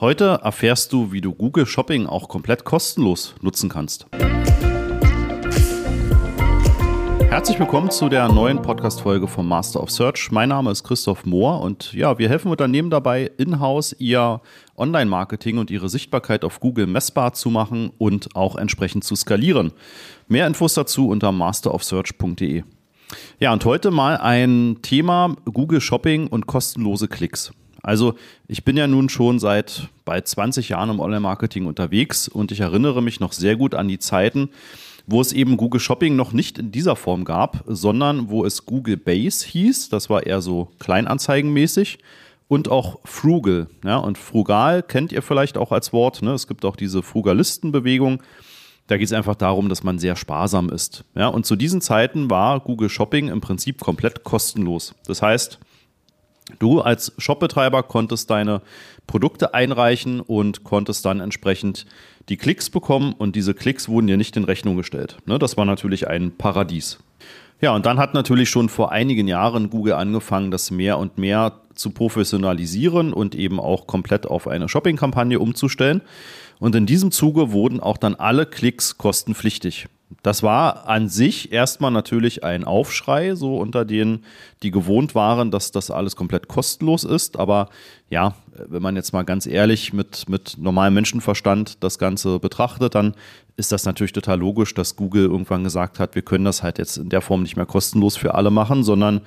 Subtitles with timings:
[0.00, 4.06] Heute erfährst du, wie du Google Shopping auch komplett kostenlos nutzen kannst.
[7.28, 10.30] Herzlich willkommen zu der neuen Podcast-Folge vom Master of Search.
[10.30, 14.40] Mein Name ist Christoph Mohr und ja, wir helfen Unternehmen dabei, in-house ihr
[14.76, 19.72] Online-Marketing und ihre Sichtbarkeit auf Google messbar zu machen und auch entsprechend zu skalieren.
[20.28, 22.62] Mehr Infos dazu unter masterofsearch.de.
[23.40, 27.50] Ja, und heute mal ein Thema Google Shopping und kostenlose Klicks.
[27.82, 28.14] Also
[28.46, 33.02] ich bin ja nun schon seit bald 20 Jahren im Online-Marketing unterwegs und ich erinnere
[33.02, 34.50] mich noch sehr gut an die Zeiten,
[35.06, 38.96] wo es eben Google Shopping noch nicht in dieser Form gab, sondern wo es Google
[38.96, 39.88] Base hieß.
[39.88, 41.98] Das war eher so kleinanzeigenmäßig
[42.48, 43.68] und auch Frugal.
[43.84, 46.22] Ja, und Frugal kennt ihr vielleicht auch als Wort.
[46.22, 46.32] Ne?
[46.32, 48.22] Es gibt auch diese Frugalistenbewegung.
[48.86, 51.04] Da geht es einfach darum, dass man sehr sparsam ist.
[51.14, 54.94] Ja, und zu diesen Zeiten war Google Shopping im Prinzip komplett kostenlos.
[55.06, 55.58] Das heißt,
[56.58, 58.62] Du als Shopbetreiber konntest deine
[59.06, 61.86] Produkte einreichen und konntest dann entsprechend
[62.28, 65.16] die Klicks bekommen und diese Klicks wurden dir nicht in Rechnung gestellt.
[65.26, 66.98] Ne, das war natürlich ein Paradies.
[67.60, 71.60] Ja, und dann hat natürlich schon vor einigen Jahren Google angefangen, das mehr und mehr
[71.74, 76.02] zu professionalisieren und eben auch komplett auf eine Shopping-Kampagne umzustellen.
[76.60, 79.86] Und in diesem Zuge wurden auch dann alle Klicks kostenpflichtig.
[80.22, 84.24] Das war an sich erstmal natürlich ein Aufschrei, so unter denen,
[84.62, 87.38] die gewohnt waren, dass das alles komplett kostenlos ist.
[87.38, 87.68] Aber
[88.08, 88.34] ja,
[88.66, 93.14] wenn man jetzt mal ganz ehrlich mit, mit normalem Menschenverstand das Ganze betrachtet, dann
[93.56, 96.96] ist das natürlich total logisch, dass Google irgendwann gesagt hat, wir können das halt jetzt
[96.96, 99.20] in der Form nicht mehr kostenlos für alle machen, sondern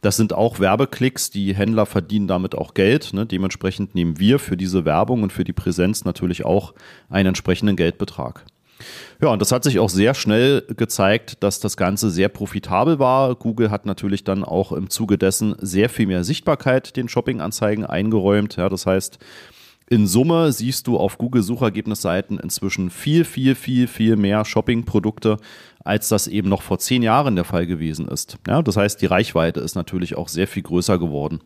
[0.00, 3.12] das sind auch Werbeklicks, die Händler verdienen damit auch Geld.
[3.12, 3.26] Ne?
[3.26, 6.74] Dementsprechend nehmen wir für diese Werbung und für die Präsenz natürlich auch
[7.08, 8.44] einen entsprechenden Geldbetrag.
[9.20, 13.34] Ja, und das hat sich auch sehr schnell gezeigt, dass das Ganze sehr profitabel war.
[13.34, 18.56] Google hat natürlich dann auch im Zuge dessen sehr viel mehr Sichtbarkeit den Shopping-Anzeigen eingeräumt.
[18.56, 19.18] Ja, das heißt,
[19.88, 25.36] in Summe siehst du auf Google-Suchergebnisseiten inzwischen viel, viel, viel, viel mehr Shopping-Produkte,
[25.84, 28.38] als das eben noch vor zehn Jahren der Fall gewesen ist.
[28.48, 31.40] Ja, das heißt, die Reichweite ist natürlich auch sehr viel größer geworden.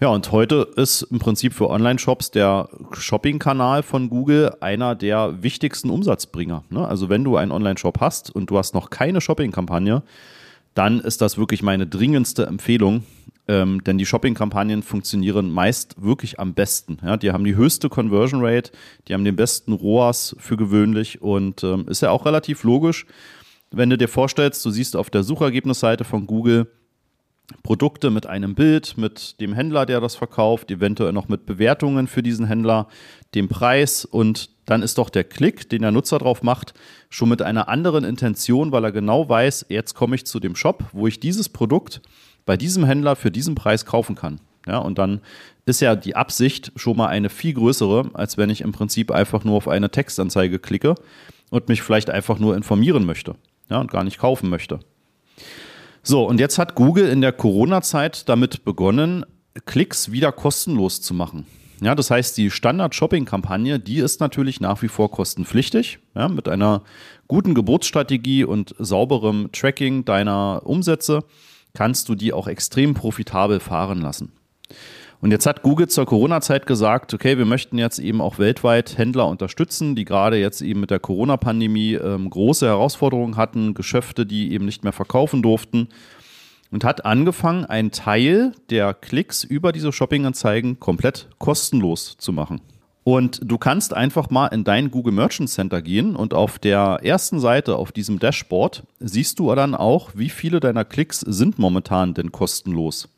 [0.00, 5.90] Ja, und heute ist im Prinzip für Online-Shops der Shopping-Kanal von Google einer der wichtigsten
[5.90, 6.62] Umsatzbringer.
[6.70, 6.86] Ne?
[6.86, 10.04] Also wenn du einen Online-Shop hast und du hast noch keine Shopping-Kampagne,
[10.74, 13.04] dann ist das wirklich meine dringendste Empfehlung,
[13.48, 16.98] ähm, denn die Shopping-Kampagnen funktionieren meist wirklich am besten.
[17.02, 18.72] Ja, die haben die höchste Conversion Rate,
[19.06, 23.06] die haben den besten ROAS für gewöhnlich und ähm, ist ja auch relativ logisch,
[23.70, 26.68] wenn du dir vorstellst, du siehst auf der Suchergebnisseite von Google
[27.62, 32.22] Produkte mit einem Bild, mit dem Händler, der das verkauft, eventuell noch mit Bewertungen für
[32.22, 32.88] diesen Händler,
[33.34, 36.74] dem Preis und dann ist doch der Klick, den der Nutzer drauf macht,
[37.08, 40.84] schon mit einer anderen Intention, weil er genau weiß, jetzt komme ich zu dem Shop,
[40.92, 42.00] wo ich dieses Produkt
[42.46, 44.40] bei diesem Händler für diesen Preis kaufen kann.
[44.66, 45.20] Ja, und dann
[45.64, 49.44] ist ja die Absicht schon mal eine viel größere, als wenn ich im Prinzip einfach
[49.44, 50.94] nur auf eine Textanzeige klicke
[51.50, 53.36] und mich vielleicht einfach nur informieren möchte
[53.70, 54.80] ja, und gar nicht kaufen möchte.
[56.02, 59.24] So, und jetzt hat Google in der Corona-Zeit damit begonnen,
[59.64, 61.46] Klicks wieder kostenlos zu machen.
[61.80, 65.98] Ja, das heißt, die Standard-Shopping-Kampagne, die ist natürlich nach wie vor kostenpflichtig.
[66.14, 66.82] Ja, mit einer
[67.28, 71.24] guten Geburtsstrategie und sauberem Tracking deiner Umsätze
[71.76, 74.32] kannst du die auch extrem profitabel fahren lassen.
[75.20, 79.28] Und jetzt hat Google zur Corona-Zeit gesagt, okay, wir möchten jetzt eben auch weltweit Händler
[79.28, 84.64] unterstützen, die gerade jetzt eben mit der Corona-Pandemie ähm, große Herausforderungen hatten, Geschäfte, die eben
[84.64, 85.88] nicht mehr verkaufen durften.
[86.70, 92.60] Und hat angefangen, einen Teil der Klicks über diese Shopping-Anzeigen komplett kostenlos zu machen.
[93.06, 97.38] Und du kannst einfach mal in dein Google Merchant Center gehen und auf der ersten
[97.38, 102.32] Seite auf diesem Dashboard siehst du dann auch, wie viele deiner Klicks sind momentan denn
[102.32, 103.08] kostenlos.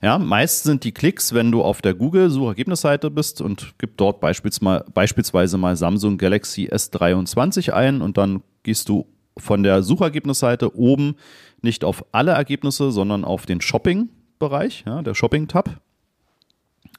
[0.00, 5.58] Ja, meist sind die Klicks, wenn du auf der Google-Suchergebnisseite bist und gib dort beispielsweise
[5.58, 9.04] mal Samsung Galaxy S23 ein und dann gehst du
[9.36, 11.16] von der Suchergebnisseite oben
[11.60, 15.82] nicht auf alle Ergebnisse, sondern auf den Shopping-Bereich, ja, der Shopping-Tab.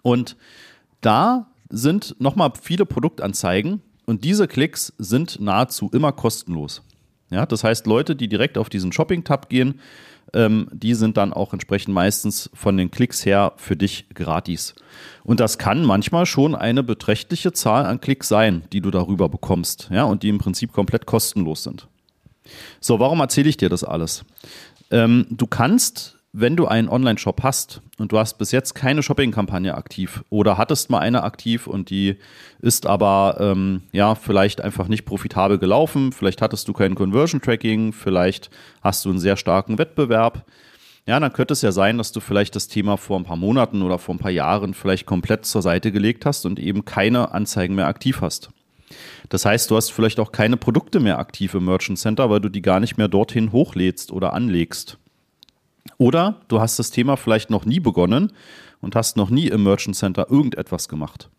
[0.03, 0.38] Und
[1.01, 6.83] da sind nochmal viele Produktanzeigen und diese Klicks sind nahezu immer kostenlos.
[7.31, 9.80] Ja, das heißt, Leute, die direkt auf diesen Shopping-Tab gehen,
[10.33, 14.75] ähm, die sind dann auch entsprechend meistens von den Klicks her für dich gratis.
[15.24, 19.89] Und das kann manchmal schon eine beträchtliche Zahl an Klicks sein, die du darüber bekommst,
[19.92, 21.88] ja, und die im Prinzip komplett kostenlos sind.
[22.80, 24.25] So, warum erzähle ich dir das alles?
[24.92, 29.75] Ähm, du kannst wenn du einen Online-Shop hast und du hast bis jetzt keine Shopping-Kampagne
[29.75, 32.18] aktiv oder hattest mal eine aktiv und die
[32.59, 38.50] ist aber ähm, ja vielleicht einfach nicht profitabel gelaufen, vielleicht hattest du kein Conversion-Tracking, vielleicht
[38.81, 40.44] hast du einen sehr starken Wettbewerb,
[41.06, 43.83] ja, dann könnte es ja sein, dass du vielleicht das Thema vor ein paar Monaten
[43.83, 47.75] oder vor ein paar Jahren vielleicht komplett zur Seite gelegt hast und eben keine Anzeigen
[47.75, 48.50] mehr aktiv hast.
[49.30, 52.50] Das heißt, du hast vielleicht auch keine Produkte mehr aktiv im Merchant Center, weil du
[52.50, 54.97] die gar nicht mehr dorthin hochlädst oder anlegst.
[55.97, 58.31] Oder du hast das Thema vielleicht noch nie begonnen
[58.81, 61.30] und hast noch nie im Merchant Center irgendetwas gemacht.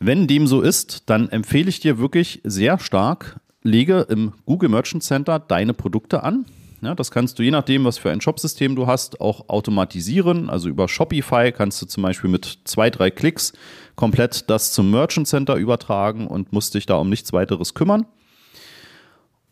[0.00, 5.02] Wenn dem so ist, dann empfehle ich dir wirklich sehr stark, lege im Google Merchant
[5.02, 6.44] Center deine Produkte an.
[6.80, 10.48] Ja, das kannst du je nachdem, was für ein Shopsystem du hast, auch automatisieren.
[10.48, 13.52] Also über Shopify kannst du zum Beispiel mit zwei, drei Klicks
[13.96, 18.06] komplett das zum Merchant Center übertragen und musst dich da um nichts weiteres kümmern.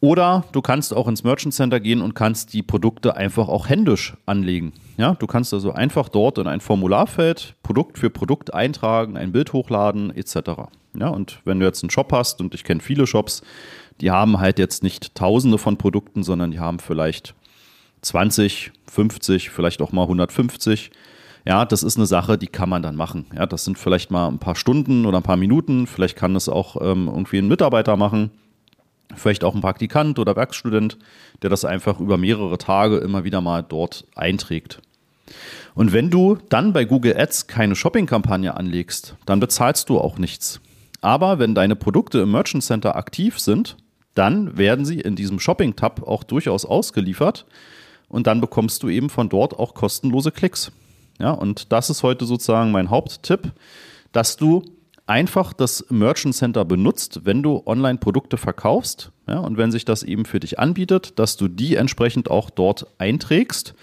[0.00, 4.14] Oder du kannst auch ins Merchant Center gehen und kannst die Produkte einfach auch händisch
[4.26, 4.72] anlegen.
[4.98, 9.52] Ja, du kannst also einfach dort in ein Formularfeld Produkt für Produkt eintragen, ein Bild
[9.52, 10.68] hochladen etc.
[10.98, 13.42] Ja, und wenn du jetzt einen Shop hast und ich kenne viele Shops,
[14.02, 17.34] die haben halt jetzt nicht Tausende von Produkten, sondern die haben vielleicht
[18.02, 20.90] 20, 50, vielleicht auch mal 150.
[21.46, 23.26] Ja, das ist eine Sache, die kann man dann machen.
[23.34, 25.86] Ja, das sind vielleicht mal ein paar Stunden oder ein paar Minuten.
[25.86, 28.30] Vielleicht kann das auch ähm, irgendwie ein Mitarbeiter machen
[29.16, 30.98] vielleicht auch ein Praktikant oder Werkstudent,
[31.42, 34.80] der das einfach über mehrere Tage immer wieder mal dort einträgt.
[35.74, 40.60] Und wenn du dann bei Google Ads keine Shopping-Kampagne anlegst, dann bezahlst du auch nichts.
[41.00, 43.76] Aber wenn deine Produkte im Merchant Center aktiv sind,
[44.14, 47.46] dann werden sie in diesem Shopping-Tab auch durchaus ausgeliefert
[48.08, 50.72] und dann bekommst du eben von dort auch kostenlose Klicks.
[51.18, 53.52] Ja, und das ist heute sozusagen mein Haupttipp,
[54.12, 54.62] dass du
[55.06, 59.12] einfach das Merchant Center benutzt, wenn du Online-Produkte verkaufst.
[59.28, 62.86] Ja, und wenn sich das eben für dich anbietet, dass du die entsprechend auch dort
[62.98, 63.74] einträgst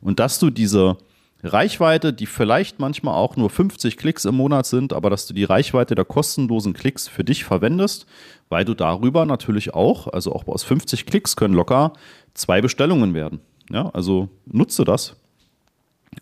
[0.00, 0.98] und dass du diese
[1.44, 5.44] Reichweite, die vielleicht manchmal auch nur 50 Klicks im Monat sind, aber dass du die
[5.44, 8.06] Reichweite der kostenlosen Klicks für dich verwendest,
[8.48, 11.94] weil du darüber natürlich auch, also auch aus 50 Klicks können locker
[12.34, 13.40] zwei Bestellungen werden.
[13.70, 15.16] Ja, also nutze das.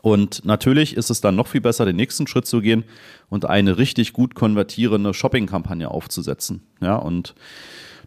[0.03, 2.85] Und natürlich ist es dann noch viel besser, den nächsten Schritt zu gehen
[3.29, 6.63] und eine richtig gut konvertierende Shopping-Kampagne aufzusetzen.
[6.81, 7.35] Ja, und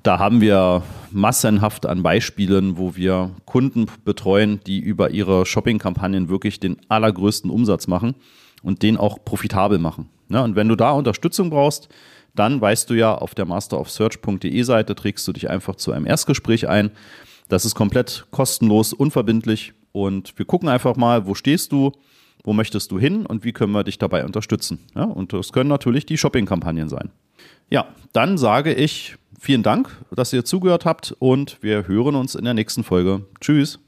[0.02, 6.60] da haben wir massenhaft an Beispielen, wo wir Kunden betreuen, die über ihre Shopping-Kampagnen wirklich
[6.60, 8.16] den allergrößten Umsatz machen
[8.64, 10.10] und den auch profitabel machen.
[10.30, 11.90] Ja, und wenn du da Unterstützung brauchst,
[12.36, 16.68] dann weißt du ja, auf der masterofsearch.de Seite trägst du dich einfach zu einem Erstgespräch
[16.68, 16.92] ein.
[17.48, 21.94] Das ist komplett kostenlos, unverbindlich und wir gucken einfach mal, wo stehst du,
[22.44, 24.80] wo möchtest du hin und wie können wir dich dabei unterstützen.
[24.96, 27.12] Ja, und das können natürlich die Shopping-Kampagnen sein.
[27.70, 32.44] Ja, dann sage ich vielen Dank, dass ihr zugehört habt und wir hören uns in
[32.44, 33.26] der nächsten Folge.
[33.40, 33.80] Tschüss.